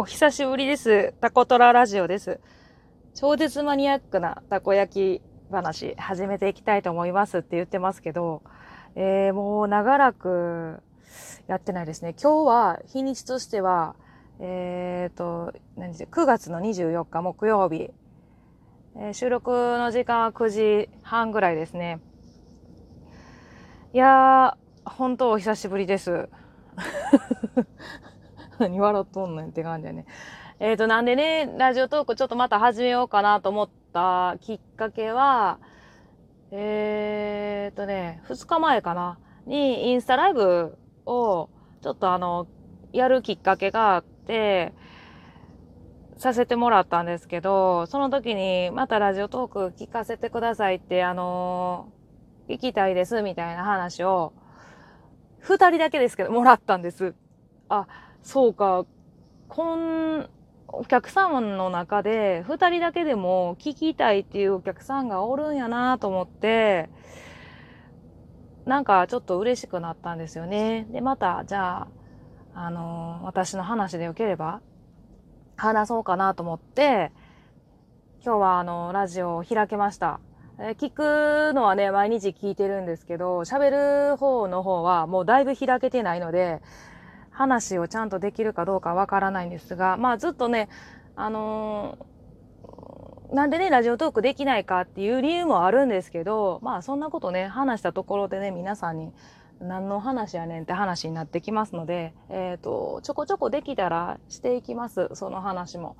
[0.00, 1.12] お久しぶりです。
[1.20, 2.40] タコトララジオです。
[3.14, 8.42] 超絶マニアックなたこ焼き話始めていきたいと思いますって言ってますけど、
[8.94, 10.80] えー、もう長らく
[11.48, 12.14] やってないですね。
[12.18, 13.94] 今日は日にちとしては、
[14.38, 17.90] えっ、ー、と、何で9月の24日木曜日、
[18.96, 22.00] えー、収録の時間は9時半ぐらいですね。
[23.92, 26.30] いやー、本当お久しぶりです。
[28.60, 30.04] 何笑っとんねんって感じだね。
[30.58, 35.58] えっ、ー、と、なんでね、ラジオトークちょっとまた始めようかなと思ったきっかけは、
[36.50, 40.76] えっ、ー、とね、2日前かな、にインスタライブ
[41.06, 41.48] を
[41.80, 42.46] ちょっとあの、
[42.92, 44.74] やるきっかけがあって、
[46.18, 54.34] させてもらったんですけど、その時にまたラジオトーク聞かせてくださいって、あのー、聞きたいですみたいな話を、
[55.38, 57.14] 二人だけですけど、もらったんです。
[57.70, 57.86] あ、
[58.22, 58.84] そうか、
[59.48, 60.28] こん、
[60.68, 66.90] お客様の中で二人だけでも聞きたいっていうお客さんがおるんやなと思って、
[68.66, 70.86] なんかちょっと嬉しくなったんですよね。
[70.90, 71.88] で、また、じゃあ、
[72.54, 74.60] あのー、私の話でよければ、
[75.56, 77.10] 話そうかなと思って、
[78.22, 80.20] 今日はあの、ラジオを開けました。
[80.58, 86.60] え聞くのはね、毎日聞いてるんですけど、喋る方の方はもうだいぶ開けてないので、
[87.30, 90.68] 話をちゃんとできるかどうかわからないんですが、まあずっとね、
[91.16, 99.12] あのー、なんでね、ラジオトークできないかっていう理由もあるんですけど、まあそんなことね、話したところでね、皆さんに
[99.60, 105.96] 何の話やねんって話になってきますので、えっ、ー、と、ちょこちょこできたらしていきます、その話も。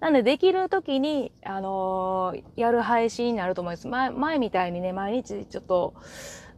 [0.00, 3.86] なんでできる時に、あのー、やる配信になると思います。
[3.86, 5.94] 前、前みたいにね、毎日ちょっと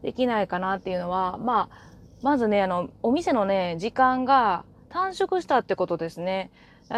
[0.03, 1.92] できないかなっていうのは、まあ、
[2.23, 6.51] まずね、あの、お店のね、時間が短縮したってことですね。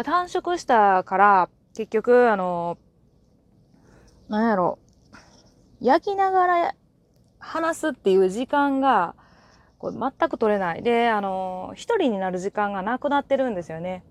[0.03, 2.77] 短縮したから、結局、あの、
[4.29, 4.77] なんやろ、
[5.81, 6.75] 焼きながら
[7.39, 9.15] 話すっていう時間が、
[9.77, 10.83] こう全く取れない。
[10.83, 14.03] で、あの、一人になる時間がなくなってるんですよね。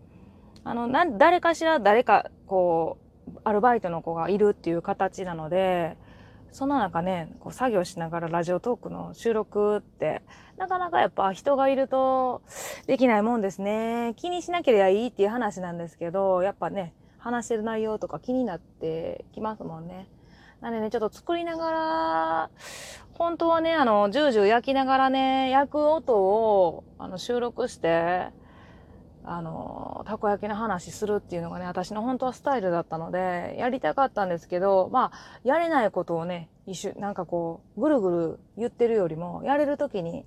[0.64, 5.96] あの、な、誰かしら誰か、こう、アルバイトの子がいるっていう形なので、
[6.54, 10.22] その中ね、こう作業しながらラジオトークの収録って、
[10.56, 12.42] なかなかやっぱ人がいると
[12.86, 14.14] できないもんですね。
[14.16, 20.06] 気にしなければいいっていう話なんですけど、やっぱね、話してる内容とか気になってきますもんね。
[20.60, 22.50] なんでね、ちょっと作りながら、
[23.14, 28.28] 本当はね、あの、ジュージュ焼きながらね、焼く音をあの収録して、
[29.26, 40.26] あの、たこ焼きの話するっていうのがね、私の本当はスタイルだったので、やりたかったんですけど、まあ、やれないことをね、一瞬、なんかこう、ぐるぐる言ってるよりも、やれる時に、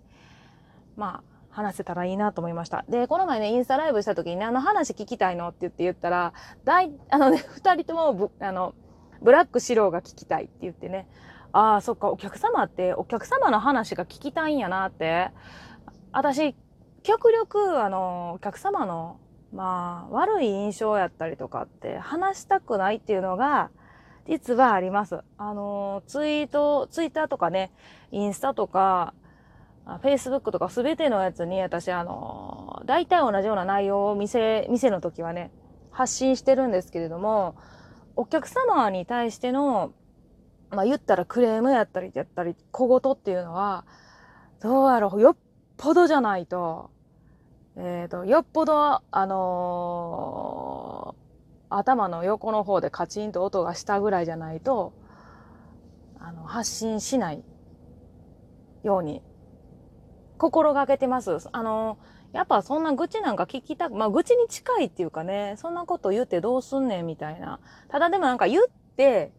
[0.95, 2.85] まあ、話せたらいいなと思いました。
[2.89, 6.33] で、この前ね、インスタライブした時にね、あの話聞きたいのって言って言ったら、
[6.63, 8.73] 大、あのね、 二人ともぶ、あの、
[9.21, 11.07] ブラック白が聞きたいって言ってね、
[11.51, 15.31] ああ、そっか、お客様ってお客様の話が聞きたいんやなって、
[16.11, 16.55] 私、
[17.07, 19.17] 極力、あの、お客様の、
[19.53, 23.69] まあ、悪い印象やったりとかって話したくないっていうのが、
[24.27, 25.21] 実はあります。
[25.37, 27.71] あの、ツイート、ツイッターとかね、
[28.11, 29.13] インスタとか、
[29.85, 35.49] フェイスブックとかすべてのやつに私、あの、大体同じような内容を店、店の時はね、
[35.91, 37.55] 発信してるんですけれども、
[38.17, 39.93] お客様に対しての、
[40.71, 43.85] まあ言ったらクレームやったりやったり、小言っていうのは、
[44.59, 45.37] どうやろう、よっ
[45.77, 46.89] ぽどじゃないと、
[47.79, 54.93] えっ、ー、と、よっぽど、あのー、頭の横の方でカチンと音がしたぐらいじゃないと、
[56.19, 57.43] あの、発信しない
[58.83, 59.21] ように、
[60.39, 61.37] 心がけてます。
[61.51, 67.59] あのー、やっぱそんな愚痴なんか聞きたく、まあ愚痴に近いっていうかね、そんなこと言ってどうすんねんみたいな。
[67.89, 68.63] ただでもなんか言っ
[68.95, 69.31] て、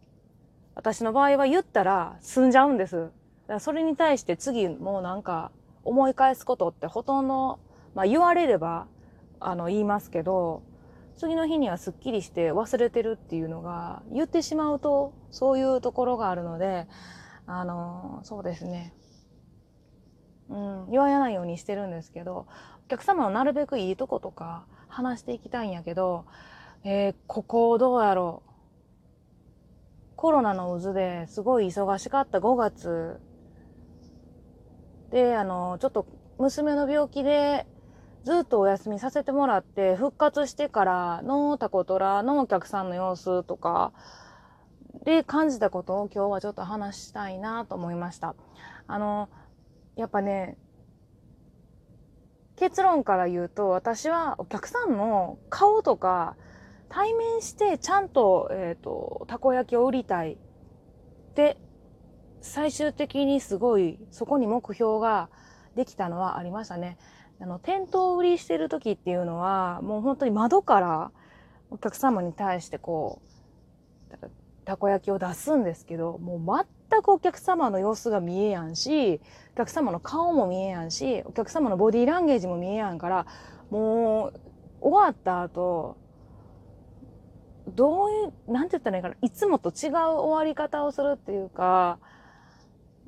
[0.75, 3.09] 私の場合は言ったら済んじゃうんです。
[3.59, 5.51] それに対して次もうなんか
[5.83, 7.59] 思い返すことってほとんど
[7.99, 8.87] まあ言われれば、
[9.41, 10.63] あの、言いますけど、
[11.17, 16.87] 次の日にはすっきりして忘れてるっていうのが、言ってしまうと、そういうところがあるので、
[17.45, 18.93] あの、そうですね。
[20.47, 22.47] うん、言わないようにしてるんですけど、
[22.85, 26.23] お客様のなるべくいいとことか話していきたいんやけど、
[26.85, 28.49] えー、ここどうやろう。
[30.15, 33.19] コロナの渦ですごい忙しかった5月
[35.11, 36.05] で、あの、ちょっと
[36.37, 37.67] 娘の病気で
[38.23, 43.93] ずっとお休みさせてもらって復活してからのタコトラのお客さんの様子とか
[45.05, 48.35] で感じたことを今日はちょっと話したいなと思いました。
[48.87, 49.29] あの、
[49.95, 50.57] やっぱね、
[52.57, 56.35] 結論から言うと、私はお客さんの顔とか、
[56.89, 60.37] 対面してちゃんと、えっ、ー、と、たこ焼きを売りたい。
[61.35, 61.57] で、
[62.41, 65.29] 最終的にすごい、そこに目標が
[65.75, 66.97] できたのはありましたね。
[67.41, 71.11] あの、店頭売りしてる時っていうのは、もう本当に窓から
[71.69, 73.29] お客様に対してこう、
[74.65, 79.21] たこ焼きを出すんですけど、もう全くお客様の様子が見えやんし、
[79.53, 83.25] お客様の顔も見えやんし、お客様のボディーランゲージも見えやんから、
[83.69, 84.39] もう、
[84.81, 85.97] 終わった後、
[87.69, 91.99] どういう、なんて言ったらいいかな、いつもと違う終わり方をするっていうか、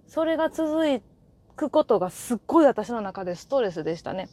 [0.07, 1.10] それが続いて
[1.51, 4.29] くことがすっごい私の中でストレスでしたね。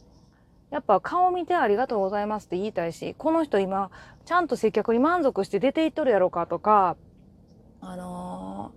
[0.71, 3.89] やっぱ顔見てありがとうございますって言いたいし、この人今、
[4.25, 6.95] ちゃんと接客に満足して出ていっとるやろかとか、
[7.81, 8.71] あの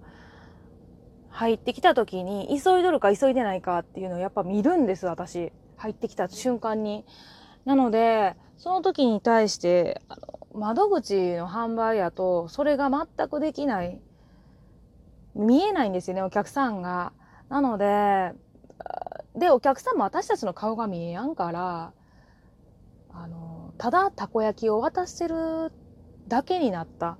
[1.31, 5.53] ー、入ってきた時に、急いどるか急いでないかっていうのをやっぱ見るんです、私。
[5.77, 7.05] 入ってきた瞬間に。
[7.65, 14.01] なので、その時に対して、あの窓口の販売やと、それが全くできない。
[15.35, 17.13] 見えないんですよね、お客さんが。
[17.53, 18.33] なので、
[19.37, 21.93] で、お客さんも私たちの顔が見えやんから、
[23.13, 25.71] あの、ただたこ焼きを渡してる
[26.29, 27.19] だけになった。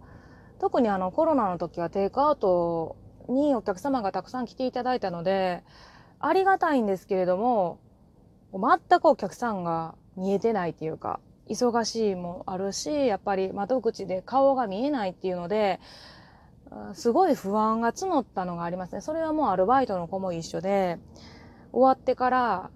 [0.59, 2.97] 特にあのコロナの時はテイクアウト
[3.29, 5.65] にお客様がたくさん来ていただいたので、
[6.19, 7.79] ありがたいんですけれども、
[8.55, 11.21] 全くお客さんが見えてないっていうか、
[11.51, 15.79] 忙しいもあるし、やっぱり窓口で顔が見えないっていうので、
[16.95, 19.01] すごい不安が募ったのがありますね。
[19.01, 20.99] それはもうアルバイトの子も一緒で、
[21.73, 22.71] 終わってから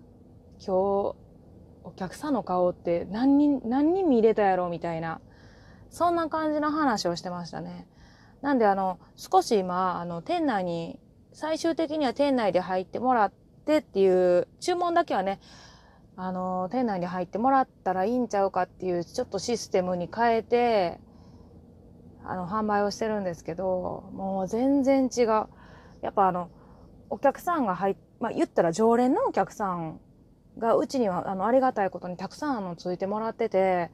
[0.58, 1.16] 今日
[1.84, 5.20] お客さんの顔って何人、何人見れたやろみたいな、
[5.90, 7.87] そんな感じの話をしてましたね。
[8.43, 10.99] なんであの、少し今、あの、店内に、
[11.32, 13.32] 最終的には店内で入ってもらっ
[13.66, 15.40] てっていう、注文だけはね、
[16.16, 20.99] あの、店内に入ってもらったらいいんちゃうかっていう、ちょっとシステムに変えて、
[22.28, 25.26] あの、販売をしてるんですけど、もう全然違う。
[26.02, 26.50] やっぱあの、
[27.11, 30.00] お客さんが入っ、まあ、言ったら常連のお客さん
[30.58, 33.90] がうちにはあのありがたいことにたくさんあのついてもらってて、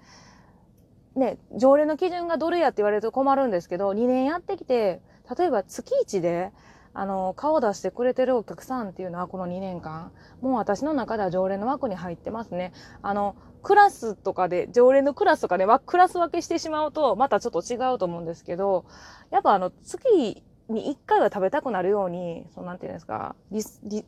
[1.16, 5.02] ね、常連の基準がどれやって言われると困るんですけど、2年やってきて、
[5.36, 6.52] 例えば月1で、
[6.94, 12.72] あの、顔出してくれてるお客さんっていうのはこの2年間、もう私の中では常連の枠に入ってますね。
[13.02, 18.84] あの、クラスとかで、常連のクラスとかで、クラス分けしてしまうと、またちょっと違うと思うんですけど、
[19.30, 24.04] やっぱあの、月に1回は食べたくなるように、そうなんていうんですか、リリ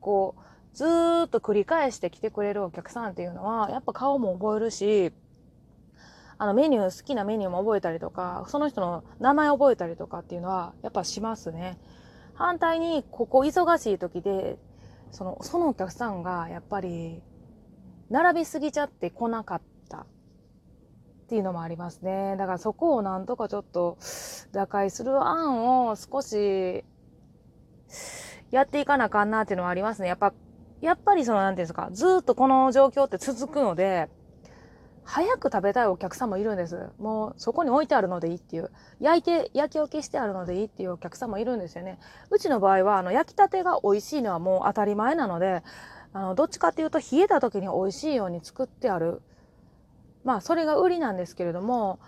[0.00, 5.12] こう、ずーっと繰り返して来てくれるお客さんっていうのは、やっぱ顔も覚えるし、
[6.38, 11.78] あのメニュー、好きなメニューも覚えたりとか、その人の名前覚えたりとかっていうのは、やっぱしますね。
[12.36, 14.58] 反対に、ここ忙しい時で、
[15.10, 17.22] その、そのお客さんが、やっぱり、
[18.10, 20.06] 並びすぎちゃって来なかったっ
[21.28, 22.36] ていうのもありますね。
[22.38, 23.98] だからそこをなんとかちょっと
[24.52, 26.84] 打開する案を少し
[28.52, 30.08] やっていかなあかんなっていうのはありますね。
[30.08, 30.32] やっぱ、
[30.80, 34.08] やっぱりその、なんていうんですか、ずっとこの状況って続くので、
[35.06, 36.90] 早く食べたいお客さんもいるんです。
[36.98, 38.72] もうそこに置いてあるのでいいっていう。
[39.00, 42.00] 焼いて、焼き置きしてあるのでいいっていうお客さんもいるんですよね。
[42.30, 45.62] うちの場合は、あの、焼きたてが美味しいのはもう当たり前なので、
[46.12, 49.22] あの、どっちかっていうと冷えた時に美味しいように作ってある。
[50.24, 52.00] まあ、それが売りなんですけれども、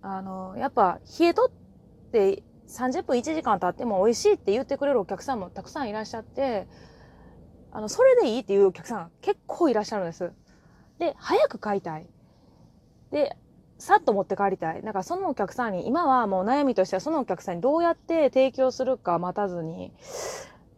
[0.00, 1.50] あの、やっぱ冷えとっ
[2.10, 6.66] て30分1時間経っても美味しいって言ってくれるお客さんもたくさんいらっしゃって、
[7.72, 10.32] あの、それでいいっていうお客さん結構いらっしゃるんです。
[10.98, 12.06] で、早く買いたい。
[13.10, 13.36] で、
[13.78, 14.82] さっと持って帰りたい。
[14.82, 19.92] だからそのお客さんに、今はもう悩みとしてはそのお客さんにどうやって提供するか待たずに、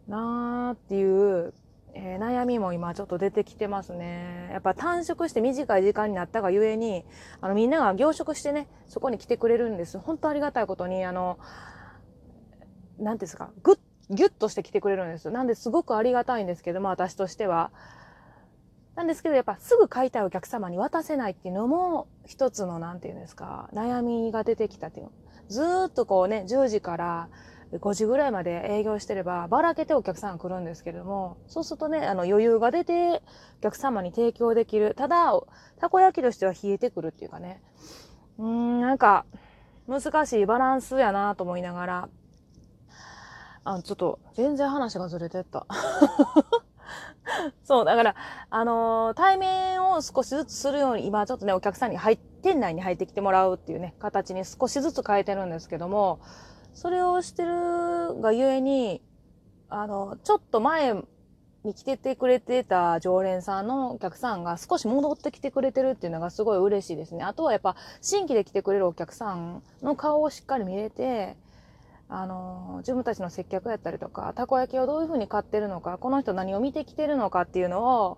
[0.07, 1.53] なーっていう、
[1.93, 4.49] えー、悩みも今ちょっと出てきてますね。
[4.51, 7.05] やっぱ短縮して短い時間になったがゆえに、
[7.41, 9.97] あのみんなが凝縮してね、そこに来てくれるんです。
[9.97, 11.39] 本当ありがたいことに、あの、
[12.99, 13.75] なんですか、ぐっ、
[14.09, 15.31] ぎゅっとして来てくれるんです。
[15.31, 17.71] なんですごくありがたいんですけども、私としては。
[18.95, 25.09] なんですけど、やっぱすぐ買いたいお客様に渡せないっていうのも、一つの、なんていうんですか、悩みが出てきたっていう。
[25.47, 27.29] ずーっとこうね、10時から
[27.73, 33.21] 5時ぐらいまで営業してれば、ばらけてお客さんが来るんですけれども、そうするとね、あの余裕が出て、
[33.59, 34.93] お客様に提供できる。
[34.93, 35.31] ただ、
[35.79, 37.61] たこ焼きとしては冷えてくるっていうかね。
[38.37, 39.25] うーん、なんか、
[39.87, 42.09] 難しいバランスやなと思いながら、
[43.63, 45.65] あ、ちょっと、全然話がずれてった。
[47.63, 48.15] そう、だから、
[48.49, 56.19] あのー、対面を少しずつするように、今ちょっとね、お客さんに入って、店内に入ってきてもらうっていうね、形に少しずつ変えてるんですけども、
[56.73, 59.01] それをしてるがゆえに、
[59.69, 60.93] あの、ちょっと前
[61.63, 67.23] に来ててくれてた常連さんのお客さんが少し戻ってきてくれてるっていうのがすごい嬉しいですね。
[67.23, 71.37] あとはやっぱ新規で来てくれるお客さんの顔をしっかり見れて、
[72.13, 78.17] あの、自分たちの接客やったりとか、たこ焼きをどういうふうに買ってるのか、この人何を見てきてるのかっていうのを、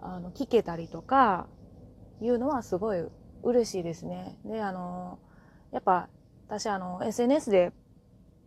[0.00, 1.46] あの、聞けたりとか、
[2.20, 3.02] いうのはすごい
[3.42, 4.38] 嬉しいですね。
[4.44, 5.18] で、あの、
[5.72, 6.10] やっぱ、
[6.46, 7.72] 私あの、SNS で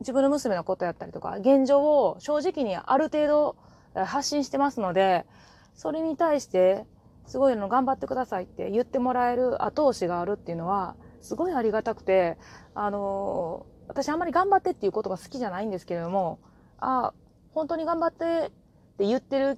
[0.01, 3.55] 自分の娘のことやったりとか、現状を正直にある程度
[3.93, 5.25] 発信してますので、
[5.73, 6.85] それに対して、
[7.25, 12.37] すごいの頑張ってくださいって言ってもらえる後押しがあるっていうのは、すごいありがたくて、
[12.73, 16.39] あの私あんまり頑張ってっていうことが好きじゃないんですけれども、
[16.79, 17.11] あ、
[17.53, 18.51] 本当に頑張ってっ
[18.97, 19.57] て言ってる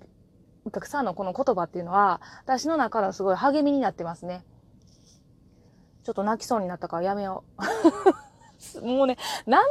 [0.66, 4.44] お客さんのこの言葉っていうのは、私の中ではすごい励みになってますね。
[6.04, 7.44] ちょっと泣きそうになったからやめよ
[8.82, 8.82] う。
[8.82, 9.62] もうね、涙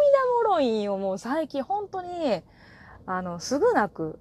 [0.43, 2.45] もろいんよ、もう最近本当に、
[3.05, 4.21] あの、すぐ泣く。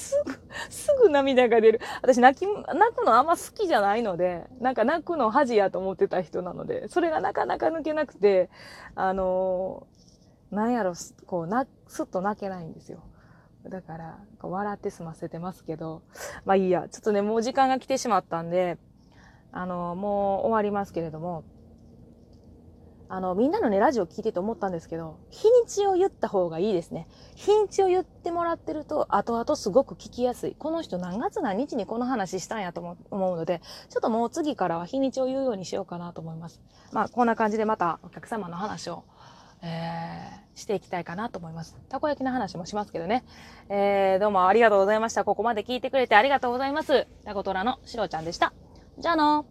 [0.00, 0.32] すぐ、
[0.70, 1.80] すぐ涙が出る。
[2.02, 8.50] 私泣き、泣くのあんま好きじゃないので、なんか泣くの恥やと思ってた人なので、それがなかなか抜けなくて、
[8.94, 10.94] あのー、なんやろ、
[11.26, 13.02] こう、な、すっと泣けないんですよ。
[13.68, 16.02] だから、笑って済ませてますけど、
[16.44, 18.78] まあいいや、ちょっとね、もう時間が来てしまったんで、
[19.52, 21.44] あのー、もう終わりますけれども、
[23.12, 27.08] あの、みんなのね、ラジオ聞いてて思ったんですけど、日にちを言った方がいいですね。
[27.34, 30.54] 日にちを言ってもらってると、後々すごく聞きやすい。
[30.54, 36.62] この人何月何日にこの話したんやと思うので、ちょっともう次からは日にちを言うようにしようかなと思います。
[36.92, 39.02] まあ、こんな感じでまたお客様の話を、
[39.62, 41.76] えー、していきたいかなと思います。
[41.88, 43.24] たこ焼きの話もしますけどね。
[43.68, 45.24] えー、どうもありがとうございました。
[45.24, 47.08] ここまで聞いてくれてありがとうございます。
[47.24, 48.52] タコトラのしろちゃんでした。
[48.98, 49.46] じゃあの